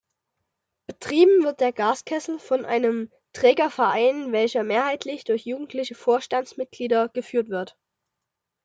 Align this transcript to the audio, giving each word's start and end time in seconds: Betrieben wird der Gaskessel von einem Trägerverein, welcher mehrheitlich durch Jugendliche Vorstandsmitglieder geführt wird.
Betrieben 0.87 1.43
wird 1.43 1.59
der 1.59 1.71
Gaskessel 1.71 2.39
von 2.39 2.65
einem 2.65 3.11
Trägerverein, 3.33 4.31
welcher 4.31 4.63
mehrheitlich 4.63 5.25
durch 5.25 5.45
Jugendliche 5.45 5.93
Vorstandsmitglieder 5.93 7.09
geführt 7.09 7.49
wird. 7.49 7.77